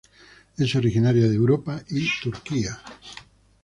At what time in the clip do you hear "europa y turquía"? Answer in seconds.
1.35-2.75